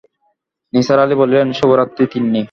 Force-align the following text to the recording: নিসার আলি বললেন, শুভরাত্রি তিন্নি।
নিসার 0.73 0.99
আলি 0.99 1.15
বললেন, 1.15 1.47
শুভরাত্রি 1.51 2.03
তিন্নি। 2.13 2.39